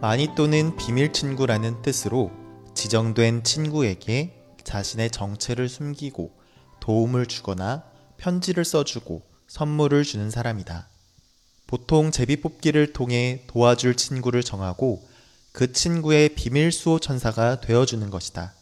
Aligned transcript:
많이 0.00 0.32
또는 0.36 0.76
비밀 0.76 1.12
친구라는 1.12 1.82
뜻으로 1.82 2.30
지정된 2.72 3.42
친구에게 3.42 4.44
자신의 4.62 5.10
정체를 5.10 5.68
숨기고 5.68 6.30
도움을 6.78 7.26
주거나 7.26 7.82
편지를 8.16 8.64
써주고 8.64 9.22
선물을 9.48 10.04
주는 10.04 10.30
사람이다. 10.30 10.88
보통 11.66 12.12
제비뽑기를 12.12 12.92
통해 12.92 13.42
도와줄 13.48 13.96
친구를 13.96 14.44
정하고 14.44 15.02
그 15.50 15.72
친구의 15.72 16.36
비밀 16.36 16.70
수호 16.70 17.00
천사가 17.00 17.60
되어주는 17.60 18.08
것이다. 18.08 18.52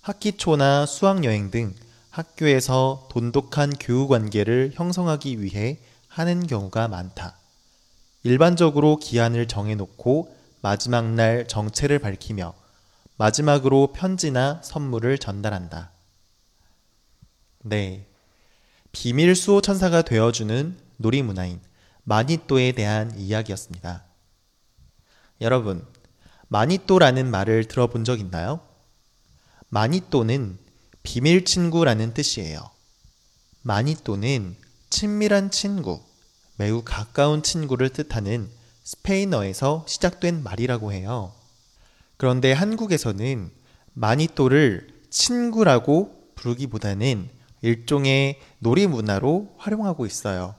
학기 0.00 0.32
초나 0.32 0.86
수학여행 0.86 1.50
등 1.50 1.74
학교에서 2.08 3.08
돈독한 3.10 3.74
교우 3.78 4.08
관계를 4.08 4.72
형성하기 4.72 5.42
위해 5.42 5.80
하는 6.08 6.46
경우가 6.46 6.88
많다. 6.88 7.39
일반적으로 8.22 8.96
기한을 8.96 9.48
정해놓고 9.48 10.36
마지막 10.60 11.06
날 11.06 11.48
정체를 11.48 11.98
밝히며 11.98 12.54
마지막으로 13.16 13.92
편지나 13.92 14.60
선물을 14.62 15.18
전달한다. 15.18 15.90
네. 17.62 18.06
비밀 18.92 19.34
수호 19.34 19.60
천사가 19.60 20.02
되어주는 20.02 20.76
놀이 20.96 21.22
문화인 21.22 21.60
마니또에 22.04 22.72
대한 22.72 23.18
이야기였습니다. 23.18 24.04
여러분, 25.40 25.86
마니또라는 26.48 27.30
말을 27.30 27.68
들어본 27.68 28.04
적 28.04 28.20
있나요? 28.20 28.60
마니또는 29.68 30.58
비밀 31.02 31.44
친구라는 31.44 32.12
뜻이에요. 32.12 32.70
마니또는 33.62 34.56
친밀한 34.90 35.50
친구, 35.50 36.02
매우 36.60 36.82
가까운 36.84 37.42
친구를 37.42 37.88
뜻하는 37.88 38.46
스페인어에서 38.84 39.86
시작된 39.88 40.42
말이라고 40.42 40.92
해요. 40.92 41.32
그런데 42.18 42.52
한국에서는 42.52 43.50
마니또를 43.94 44.86
친구라고 45.08 46.22
부르기보다는 46.34 47.30
일종의 47.62 48.40
놀이 48.58 48.86
문화로 48.86 49.54
활용하고 49.56 50.04
있어요. 50.04 50.54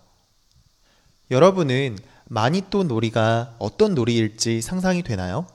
여러분은 1.29 1.99
마니또 2.25 2.81
놀이가 2.81 3.53
어떤 3.59 3.93
놀이일지 3.93 4.63
상상이 4.63 5.03
되나요? 5.03 5.45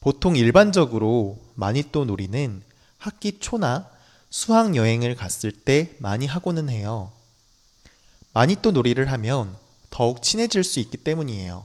보통 0.00 0.34
일반적으로 0.34 1.36
마니또 1.56 2.06
놀이는 2.06 2.62
학기 2.96 3.38
초나 3.38 3.86
수학 4.30 4.76
여행을 4.76 5.14
갔을 5.14 5.52
때 5.52 5.94
많이 5.98 6.24
하고는 6.24 6.70
해요. 6.70 7.12
마니또 8.36 8.70
놀이를 8.70 9.10
하면 9.12 9.56
더욱 9.88 10.22
친해질 10.22 10.62
수 10.62 10.78
있기 10.78 10.98
때문이에요. 10.98 11.64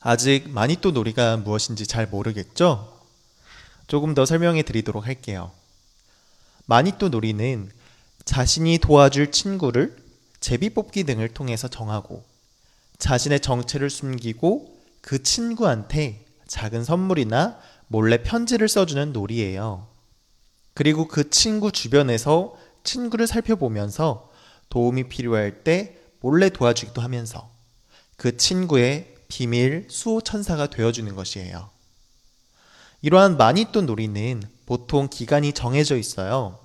아직 0.00 0.48
마니또 0.48 0.90
놀이가 0.90 1.36
무엇인지 1.36 1.86
잘 1.86 2.08
모르겠죠? 2.08 3.00
조금 3.86 4.14
더 4.14 4.26
설명해 4.26 4.64
드리도록 4.64 5.06
할게요. 5.06 5.52
마니또 6.66 7.10
놀이는 7.10 7.70
자신이 8.24 8.78
도와줄 8.78 9.30
친구를 9.30 9.96
제비뽑기 10.40 11.04
등을 11.04 11.28
통해서 11.28 11.68
정하고 11.68 12.24
자신의 12.98 13.38
정체를 13.38 13.88
숨기고 13.88 14.80
그 15.00 15.22
친구한테 15.22 16.26
작은 16.48 16.82
선물이나 16.82 17.56
몰래 17.86 18.24
편지를 18.24 18.68
써주는 18.68 19.12
놀이예요. 19.12 19.86
그리고 20.74 21.06
그 21.06 21.30
친구 21.30 21.70
주변에서 21.70 22.56
친구를 22.82 23.28
살펴보면서 23.28 24.29
도움이 24.70 25.08
필요할 25.08 25.62
때 25.62 25.96
몰래 26.20 26.48
도와주기도 26.48 27.02
하면서 27.02 27.50
그 28.16 28.36
친구의 28.36 29.14
비밀 29.28 29.86
수호 29.90 30.20
천사가 30.20 30.68
되어주는 30.68 31.14
것이에요. 31.14 31.70
이러한 33.02 33.36
마니또 33.36 33.82
놀이는 33.82 34.42
보통 34.66 35.08
기간이 35.08 35.52
정해져 35.52 35.96
있어요. 35.96 36.58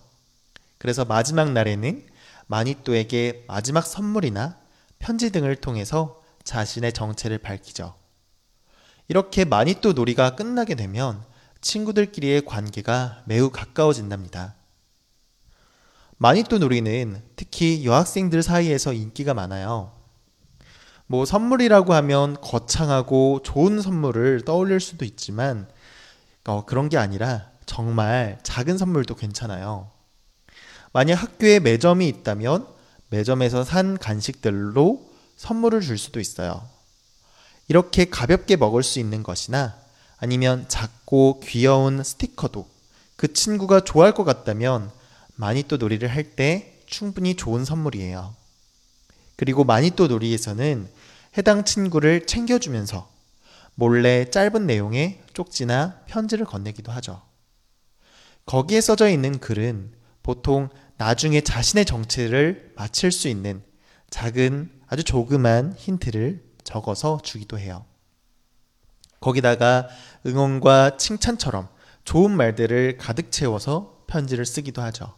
그래서 0.78 1.06
마지막 1.06 1.52
날에는 1.52 2.06
마니또에게 2.48 3.46
마지막 3.48 3.82
선물이나 3.86 4.58
편지 5.00 5.32
등을 5.32 5.56
통해서 5.56 6.22
자신의 6.44 6.94
정체를 6.94 7.38
밝히죠. 7.38 7.96
이렇게 9.08 9.46
마니또 9.46 9.94
놀이가 9.94 10.36
끝나게 10.36 10.76
되면 10.76 11.24
친구들끼리의 11.62 12.46
관계가 12.46 13.24
매우 13.26 13.50
가까워진답니다. 13.50 14.56
마니또 16.18 16.59
놀이는 16.59 17.22
특히 17.36 17.86
여학생들 17.86 18.42
사이에서 18.42 18.94
인기가 18.94 19.34
많아요. 19.34 19.92
뭐 21.08 21.26
선물이라고 21.26 21.94
하면 21.94 22.40
거창하고 22.42 23.42
좋은 23.44 23.81
선물을 23.81 24.46
떠올릴 24.46 24.80
수도 24.80 25.06
있지만 25.06 25.68
어, 26.46 26.66
그런 26.66 26.90
게 26.90 26.98
아니라 26.98 27.50
정말 27.66 28.40
작은 28.44 28.78
선물도 28.78 29.16
괜찮아요. 29.16 29.92
만약 30.94 31.16
학교에 31.16 31.59
매점이 31.59 32.08
있다면 32.08 32.68
매점에서 33.09 33.64
산 33.64 33.98
간식들로 33.98 35.06
선물을 35.36 35.81
줄 35.81 35.98
수도 35.98 36.20
있어요. 36.20 36.64
이렇게 37.68 38.06
가볍게 38.06 38.56
먹을 38.56 38.84
수 38.84 39.00
있는 39.00 39.22
것이나 39.22 39.75
아니면 40.18 40.66
작고 40.68 41.42
귀여운 41.44 42.04
스티커도 42.04 42.68
그 43.16 43.34
친구가 43.34 43.81
좋아할 43.81 44.14
것 44.14 44.24
같다면 44.24 44.92
마니또 45.35 45.78
놀이를 45.78 46.09
할 46.09 46.35
때 46.35 46.81
충분히 46.85 47.35
좋은 47.35 47.66
선물이에요. 47.66 48.35
그리고 49.35 49.63
마니또 49.63 50.07
놀이에서는 50.07 50.90
해당 51.38 51.66
친구를 51.66 52.25
챙겨주면서 52.25 53.09
몰래 53.75 54.29
짧은 54.29 54.66
내용의 54.66 55.22
쪽지나 55.34 56.01
편지를 56.06 56.45
건네기도 56.45 56.91
하죠. 56.94 57.22
거기에 58.45 58.79
써져 58.79 59.09
있는 59.09 59.40
글은 59.40 59.94
보통 60.24 60.69
나중에 60.97 61.41
자신의 61.41 61.85
정체를 61.85 62.74
맞힐 62.75 63.12
수 63.12 63.28
있는 63.28 63.63
작은 64.09 64.72
아주 64.88 65.03
조그만 65.03 65.74
힌트를 65.78 66.44
적어서 66.63 67.19
주기도 67.22 67.59
해요. 67.59 67.85
거기다가 69.19 69.90
응원과 70.25 70.97
칭찬처럼 70.97 71.68
좋은 72.06 72.31
말들을 72.31 72.97
가득 72.97 73.31
채워서 73.31 74.03
편지를 74.07 74.45
쓰기도 74.45 74.81
하죠. 74.84 75.16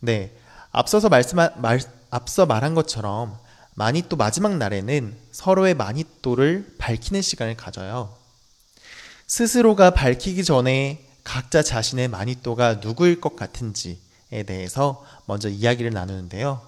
네. 0.00 0.36
앞서서 0.70 1.08
말씀, 1.08 1.36
말, 1.36 1.80
앞서 2.10 2.46
말한 2.46 2.74
것처럼 2.74 3.36
마니또 3.74 4.16
마지막 4.16 4.56
날에는 4.56 5.16
서로의 5.32 5.74
마니또를 5.74 6.74
밝히는 6.78 7.22
시간을 7.22 7.56
가져요. 7.56 8.16
스스로가 9.26 9.90
밝히기 9.90 10.44
전에 10.44 11.04
각자 11.22 11.62
자신의 11.62 12.08
마니또가 12.08 12.74
누구일 12.74 13.20
것 13.20 13.36
같은지에 13.36 14.42
대해서 14.46 15.04
먼저 15.26 15.48
이야기를 15.48 15.92
나누는데요. 15.92 16.60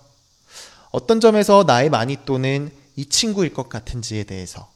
어떤 0.91 1.21
점에서 1.21 1.65
나의 1.67 1.89
마니또는 1.89 2.71
이 2.97 3.07
친구일 3.07 3.55
것 3.55 3.69
같은지에 3.69 4.25
대해서 4.25 4.71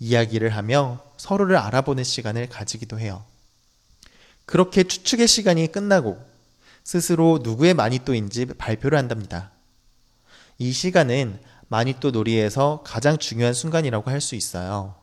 이야기를 0.00 0.50
하며 0.50 1.00
서로를 1.16 1.56
알아보는 1.56 2.04
시간을 2.04 2.48
가지기도 2.48 2.98
해요. 2.98 3.24
그렇게 4.46 4.84
추측의 4.84 5.28
시간이 5.28 5.70
끝나고 5.70 6.27
스스로 6.88 7.40
누구의 7.42 7.74
마니또인지 7.74 8.46
발표를 8.46 8.96
한답니다. 8.96 9.52
이 10.56 10.72
시간은 10.72 11.38
마니또 11.68 12.12
놀이에서 12.12 12.82
가장 12.82 13.18
중요한 13.18 13.52
순간이라고 13.52 14.10
할 14.10 14.22
수 14.22 14.34
있어요. 14.34 14.94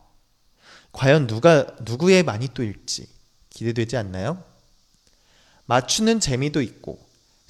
과연 0.93 1.27
누가 1.27 1.67
누구의 1.81 2.23
마니또일지 2.23 3.07
기대되지 3.51 3.97
않나요? 3.97 4.43
맞추는 5.67 6.21
재미도 6.21 6.63
있고 6.63 6.97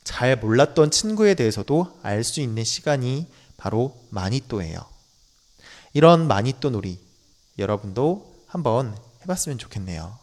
잘 0.04 0.36
몰랐던 0.36 0.92
친구에 0.92 1.36
대해서도 1.36 1.98
알 2.04 2.26
수 2.26 2.42
있는 2.42 2.66
시간이 2.66 3.28
바로 3.56 3.98
마니또예요. 4.10 4.86
이런 5.94 6.28
마니또 6.28 6.72
놀이 6.72 7.00
여러분도 7.58 8.44
한번 8.48 8.98
해봤으면 9.22 9.60
좋겠네요. 9.60 10.20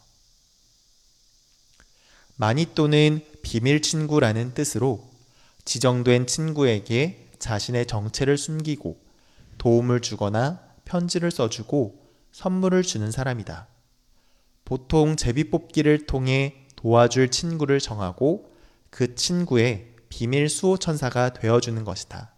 마니또는 2.37 3.32
비밀 3.43 3.83
친구라는 3.83 4.55
뜻으로 4.55 5.11
지정된 5.65 6.27
친구에게 6.27 7.29
자신의 7.39 7.87
정체를 7.87 8.39
숨기고 8.39 9.01
도움을 9.59 10.01
주거나 10.01 10.61
편지를 10.85 11.31
써주고 11.31 12.03
선물을 12.33 12.83
주는 12.83 13.11
사람이다. 13.11 13.69
보통 14.65 15.17
제비뽑기를 15.17 16.07
통해 16.07 16.67
도와줄 16.77 17.31
친구를 17.31 17.79
정하고 17.79 18.51
그 18.91 19.15
친구의 19.15 19.95
비밀 20.09 20.49
수호 20.49 20.77
천사가 20.77 21.33
되어주는 21.33 21.85
것이다. 21.85 22.33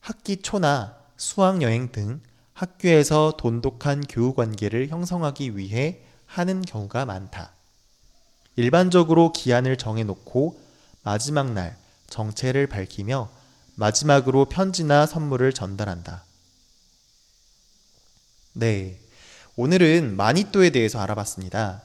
학기 0.00 0.36
초나 0.36 0.96
수학여행 1.16 1.92
등 1.92 2.20
학교에서 2.52 3.36
돈독한 3.36 4.02
교우 4.08 4.34
관계를 4.34 4.88
형성하기 4.88 5.56
위해 5.56 6.02
하는 6.26 6.62
경우가 6.62 7.04
많다. 7.04 7.54
일반적으로 8.56 9.32
기한을 9.32 9.76
정해놓고 9.76 10.60
마지막 11.02 11.52
날 11.52 11.76
정체를 12.08 12.68
밝히며 12.68 13.28
마지막으로 13.74 14.44
편지나 14.44 15.06
선물을 15.06 15.52
전달한다. 15.52 16.22
네. 18.52 19.00
오늘은 19.56 20.16
마니또에 20.16 20.70
대해서 20.70 21.00
알아봤습니다. 21.00 21.82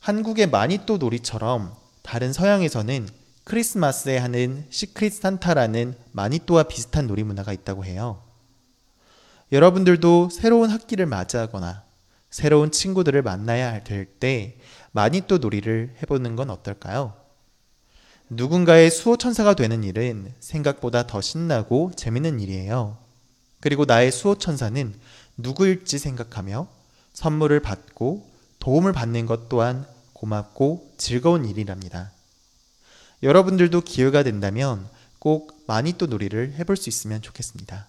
한국의 0.00 0.48
마니또 0.48 0.96
놀이처럼 0.98 1.74
다른 2.02 2.32
서양에서는 2.32 3.08
크리스마스에 3.44 4.16
하는 4.16 4.66
시크릿 4.70 5.12
산타라는 5.12 5.94
마니또와 6.12 6.64
비슷한 6.64 7.06
놀이 7.06 7.22
문화가 7.22 7.52
있다고 7.52 7.84
해요. 7.84 8.22
여러분들도 9.52 10.30
새로운 10.30 10.70
학기를 10.70 11.06
맞이하거나 11.06 11.84
새로운 12.30 12.70
친구들을 12.70 13.20
만나야 13.22 13.84
될 13.84 14.06
때 14.18 14.56
마니또 14.94 15.38
놀이를 15.38 15.92
해보는 16.00 16.36
건 16.36 16.50
어떨까요? 16.50 17.14
누군가의 18.30 18.92
수호천사가 18.92 19.54
되는 19.54 19.82
일은 19.82 20.32
생각보다 20.38 21.08
더 21.08 21.20
신나고 21.20 21.90
재밌는 21.96 22.38
일이에요. 22.38 22.96
그리고 23.60 23.86
나의 23.86 24.12
수호천사는 24.12 24.94
누구일지 25.36 25.98
생각하며 25.98 26.68
선물을 27.12 27.58
받고 27.58 28.30
도움을 28.60 28.92
받는 28.92 29.26
것 29.26 29.48
또한 29.48 29.84
고맙고 30.12 30.92
즐거운 30.96 31.44
일이랍니다. 31.44 32.12
여러분들도 33.24 33.80
기회가 33.80 34.22
된다면 34.22 34.88
꼭 35.18 35.64
마니또 35.66 36.06
놀이를 36.06 36.54
해볼 36.54 36.76
수 36.76 36.88
있으면 36.88 37.20
좋겠습니다. 37.20 37.88